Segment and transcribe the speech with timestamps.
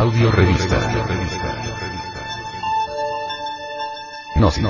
[0.00, 0.78] Audio revista.
[4.34, 4.64] Gnosis.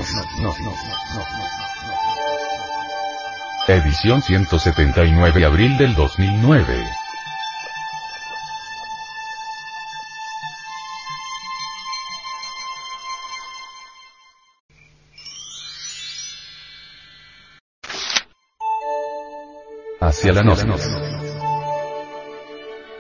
[3.69, 6.85] Edición 179 abril del 2009.
[20.01, 21.10] Hacia la gnosis.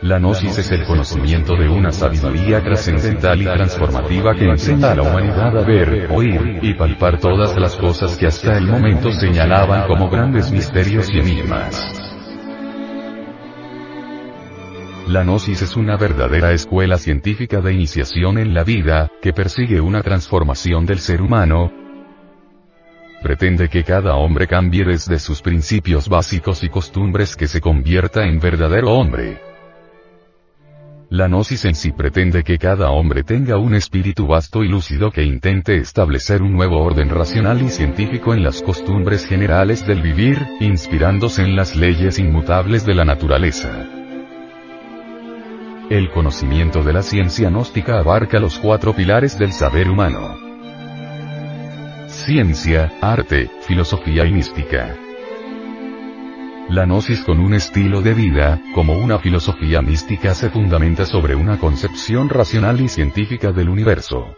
[0.02, 5.02] La gnosis es el conocimiento de una sabiduría trascendental y transformativa que enseña a la
[5.02, 10.08] humanidad a ver, oír, y palpar todas las cosas que hasta el momento señalaban como
[10.08, 12.00] grandes misterios y enigmas.
[15.06, 20.02] La gnosis es una verdadera escuela científica de iniciación en la vida, que persigue una
[20.02, 21.72] transformación del ser humano,
[23.22, 28.40] pretende que cada hombre cambie desde sus principios básicos y costumbres que se convierta en
[28.40, 29.49] verdadero hombre.
[31.10, 35.24] La gnosis en sí pretende que cada hombre tenga un espíritu vasto y lúcido que
[35.24, 41.42] intente establecer un nuevo orden racional y científico en las costumbres generales del vivir, inspirándose
[41.42, 43.88] en las leyes inmutables de la naturaleza.
[45.90, 50.36] El conocimiento de la ciencia gnóstica abarca los cuatro pilares del saber humano.
[52.06, 54.94] Ciencia, arte, filosofía y mística.
[56.70, 61.58] La gnosis con un estilo de vida, como una filosofía mística se fundamenta sobre una
[61.58, 64.36] concepción racional y científica del universo.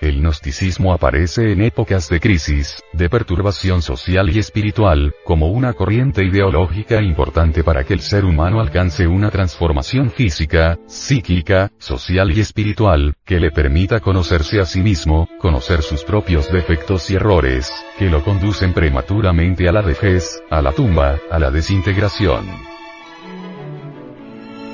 [0.00, 6.22] El gnosticismo aparece en épocas de crisis, de perturbación social y espiritual, como una corriente
[6.22, 13.14] ideológica importante para que el ser humano alcance una transformación física, psíquica, social y espiritual,
[13.24, 18.22] que le permita conocerse a sí mismo, conocer sus propios defectos y errores, que lo
[18.22, 22.75] conducen prematuramente a la vejez, a la tumba, a la desintegración.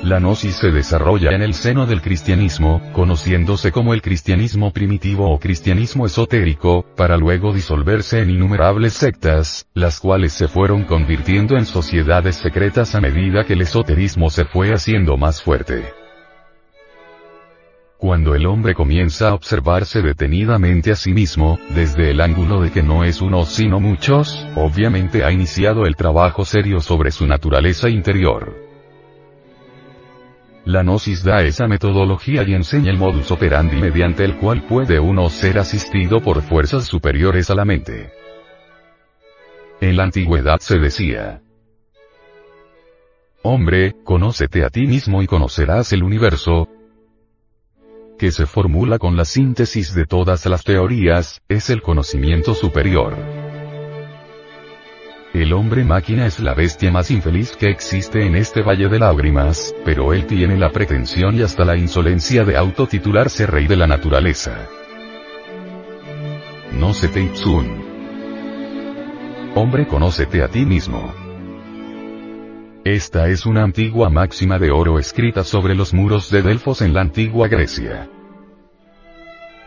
[0.03, 5.39] La gnosis se desarrolla en el seno del cristianismo, conociéndose como el cristianismo primitivo o
[5.39, 12.35] cristianismo esotérico, para luego disolverse en innumerables sectas, las cuales se fueron convirtiendo en sociedades
[12.35, 15.93] secretas a medida que el esoterismo se fue haciendo más fuerte.
[17.97, 22.83] Cuando el hombre comienza a observarse detenidamente a sí mismo, desde el ángulo de que
[22.83, 28.62] no es uno sino muchos, obviamente ha iniciado el trabajo serio sobre su naturaleza interior.
[30.65, 35.29] La gnosis da esa metodología y enseña el modus operandi mediante el cual puede uno
[35.29, 38.13] ser asistido por fuerzas superiores a la mente.
[39.81, 41.41] En la antigüedad se decía,
[43.41, 46.69] Hombre, conócete a ti mismo y conocerás el universo,
[48.17, 53.42] que se formula con la síntesis de todas las teorías, es el conocimiento superior.
[55.33, 59.73] El hombre máquina es la bestia más infeliz que existe en este valle de lágrimas,
[59.83, 64.67] pero él tiene la pretensión y hasta la insolencia de autotitularse rey de la naturaleza.
[66.71, 67.31] No se te.
[69.55, 71.11] Hombre conócete a ti mismo.
[72.83, 77.01] Esta es una antigua máxima de oro escrita sobre los muros de Delfos en la
[77.01, 78.07] antigua Grecia.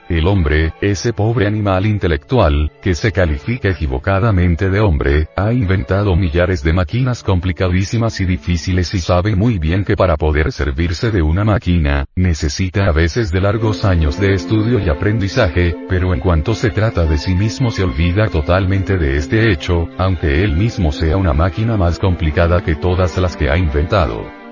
[0.08, 6.62] El hombre, ese pobre animal intelectual, que se califica equivocadamente de hombre, ha inventado millares
[6.62, 11.44] de máquinas complicadísimas y difíciles y sabe muy bien que para poder servirse de una
[11.44, 16.70] máquina, necesita a veces de largos años de estudio y aprendizaje, pero en cuanto se
[16.70, 21.32] trata de sí mismo se olvida totalmente de este hecho, aunque él mismo sea una
[21.32, 24.45] máquina más complicada que todas las que ha inventado.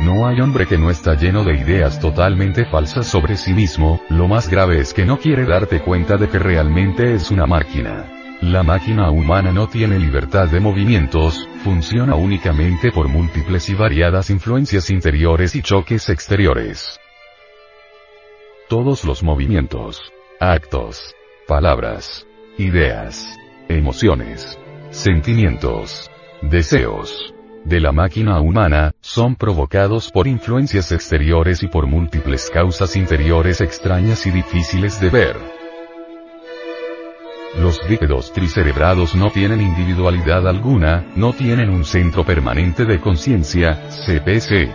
[0.00, 4.28] No hay hombre que no está lleno de ideas totalmente falsas sobre sí mismo, lo
[4.28, 8.06] más grave es que no quiere darte cuenta de que realmente es una máquina.
[8.40, 14.88] La máquina humana no tiene libertad de movimientos, funciona únicamente por múltiples y variadas influencias
[14.88, 16.98] interiores y choques exteriores.
[18.70, 20.10] Todos los movimientos,
[20.40, 21.14] actos,
[21.46, 24.58] palabras, ideas, emociones,
[24.88, 26.10] sentimientos,
[26.40, 27.34] deseos,
[27.64, 34.26] de la máquina humana, son provocados por influencias exteriores y por múltiples causas interiores extrañas
[34.26, 35.36] y difíciles de ver.
[37.58, 44.70] Los bípedos tricerebrados no tienen individualidad alguna, no tienen un centro permanente de conciencia, CPC.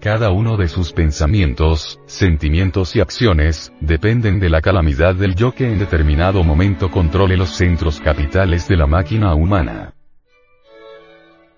[0.00, 5.70] Cada uno de sus pensamientos, sentimientos y acciones, dependen de la calamidad del yo que
[5.70, 9.94] en determinado momento controle los centros capitales de la máquina humana.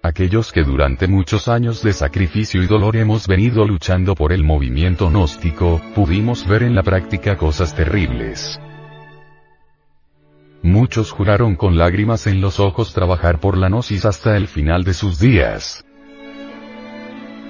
[0.02, 5.10] Aquellos que durante muchos años de sacrificio y dolor hemos venido luchando por el movimiento
[5.10, 8.58] gnóstico, pudimos ver en la práctica cosas terribles.
[10.62, 14.94] Muchos juraron con lágrimas en los ojos trabajar por la gnosis hasta el final de
[14.94, 15.84] sus días.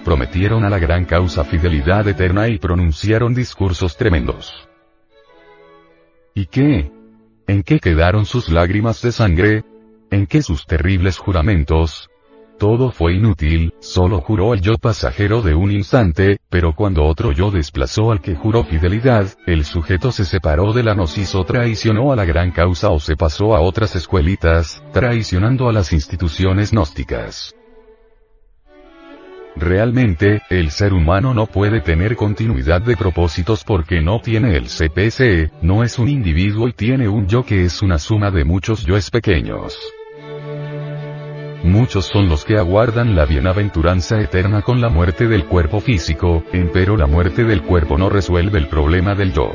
[0.05, 4.69] prometieron a la gran causa fidelidad eterna y pronunciaron discursos tremendos.
[6.35, 6.91] ¿Y qué?
[7.47, 9.65] ¿En qué quedaron sus lágrimas de sangre?
[10.11, 12.11] ¿En qué sus terribles juramentos?
[12.61, 17.51] Todo fue inútil, solo juró el yo pasajero de un instante, pero cuando otro yo
[17.51, 22.17] desplazó al que juró fidelidad, el sujeto se separó de la gnosis o traicionó a
[22.17, 27.55] la gran causa o se pasó a otras escuelitas, traicionando a las instituciones gnósticas.
[29.57, 35.63] Realmente, el ser humano no puede tener continuidad de propósitos porque no tiene el CPC,
[35.63, 39.11] no es un individuo y tiene un yo que es una suma de muchos yoes
[39.11, 39.79] pequeños.
[41.63, 46.97] Muchos son los que aguardan la bienaventuranza eterna con la muerte del cuerpo físico, empero
[46.97, 49.53] la muerte del cuerpo no resuelve el problema del yo.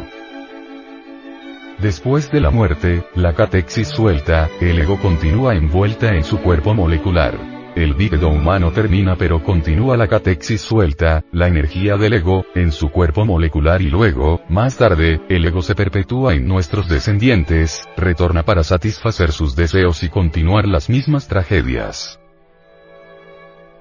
[1.79, 7.54] Después de la muerte, la catexis suelta, el ego continúa envuelta en su cuerpo molecular.
[7.75, 12.89] El vívido humano termina pero continúa la catexis suelta, la energía del ego, en su
[12.89, 18.63] cuerpo molecular y luego, más tarde, el ego se perpetúa en nuestros descendientes, retorna para
[18.63, 22.17] satisfacer sus deseos y continuar las mismas tragedias.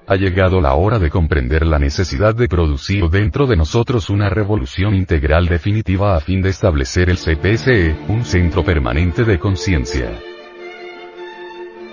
[0.07, 4.93] Ha llegado la hora de comprender la necesidad de producir dentro de nosotros una revolución
[4.93, 10.11] integral definitiva a fin de establecer el CPSE, un centro permanente de conciencia.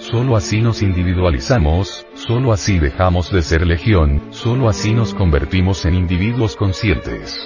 [0.02, 5.94] Solo así nos individualizamos, solo así dejamos de ser legión, solo así nos convertimos en
[5.94, 7.38] individuos conscientes.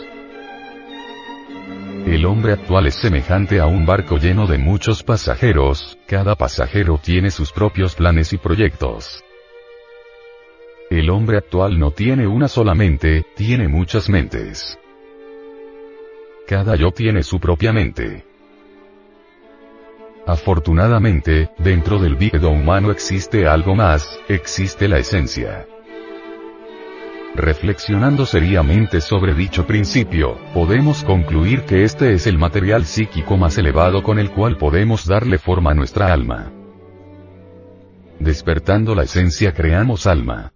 [2.06, 7.30] El hombre actual es semejante a un barco lleno de muchos pasajeros, cada pasajero tiene
[7.30, 9.22] sus propios planes y proyectos.
[10.88, 14.78] El hombre actual no tiene una sola mente, tiene muchas mentes.
[16.48, 18.25] Cada yo tiene su propia mente.
[20.26, 25.66] Afortunadamente, dentro del vívido humano existe algo más, existe la esencia.
[27.36, 34.02] Reflexionando seriamente sobre dicho principio, podemos concluir que este es el material psíquico más elevado
[34.02, 36.50] con el cual podemos darle forma a nuestra alma.
[38.18, 40.52] Despertando la esencia creamos alma.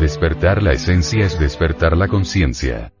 [0.00, 2.92] Despertar la esencia es despertar la conciencia.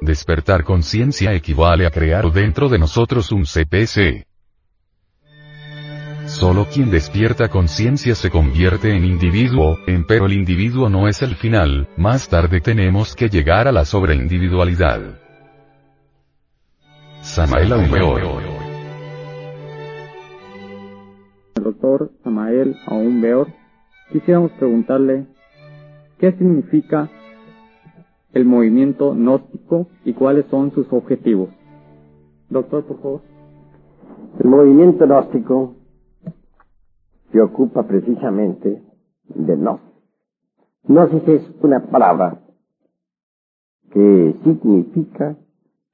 [0.00, 4.24] Despertar conciencia equivale a crear dentro de nosotros un CPC.
[6.24, 11.88] Solo quien despierta conciencia se convierte en individuo, pero el individuo no es el final,
[11.98, 15.18] más tarde tenemos que llegar a la sobreindividualidad.
[17.20, 18.42] Samael Aumbeor
[21.56, 23.48] Doctor Samael Aumbeor,
[24.10, 25.26] quisiéramos preguntarle,
[26.18, 27.10] ¿qué significa
[28.32, 31.48] el movimiento gnóstico y cuáles son sus objetivos.
[32.48, 33.20] Doctor, por favor.
[34.38, 35.74] El movimiento gnóstico
[37.32, 38.82] se ocupa precisamente
[39.28, 39.86] de gnosis.
[40.84, 42.40] Gnosis es una palabra
[43.92, 45.36] que significa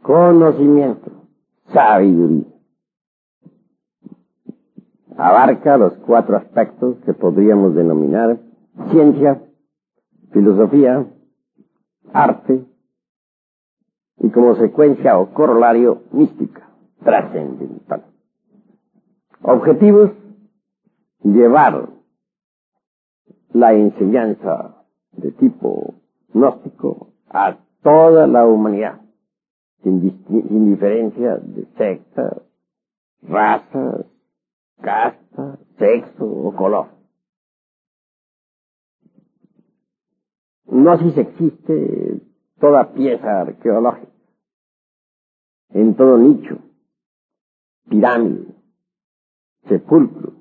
[0.02, 1.10] conocimiento,
[1.72, 2.46] sabiduría.
[5.16, 8.38] Abarca los cuatro aspectos que podríamos denominar
[8.90, 9.42] ciencia,
[10.32, 11.06] filosofía,
[12.16, 12.64] arte
[14.18, 16.68] y como secuencia o corolario mística,
[17.04, 18.04] trascendental.
[19.42, 20.10] Objetivos,
[21.22, 21.90] llevar
[23.52, 25.94] la enseñanza de tipo
[26.32, 29.00] gnóstico a toda la humanidad,
[29.82, 30.00] sin,
[30.70, 32.42] diferencia de secta,
[33.22, 34.04] raza,
[34.80, 36.95] casta, sexo o color.
[40.68, 42.20] No si existe
[42.58, 44.12] toda pieza arqueológica,
[45.70, 46.58] en todo nicho,
[47.88, 48.54] pirámide,
[49.68, 50.32] sepulcro,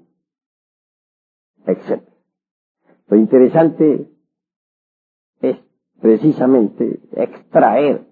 [1.65, 2.01] etc.
[3.08, 4.12] Lo interesante
[5.41, 5.58] es
[6.01, 8.08] precisamente extraer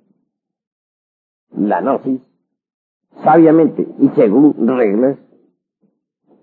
[1.51, 2.21] la gnosis
[3.23, 5.17] sabiamente y según reglas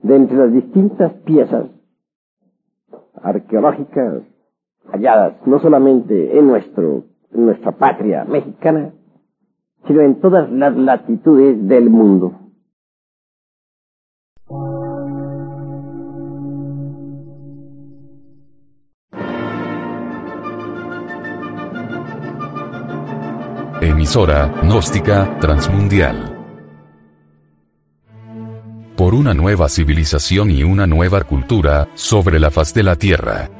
[0.03, 1.67] de entre las distintas piezas
[3.15, 4.23] arqueológicas
[4.93, 8.93] halladas no solamente en, nuestro, nuestra patria mexicana,
[9.87, 12.35] sino en todas las latitudes del mundo.
[23.83, 26.37] Emisora, gnóstica, transmundial.
[28.95, 33.60] Por una nueva civilización y una nueva cultura, sobre la faz de la Tierra.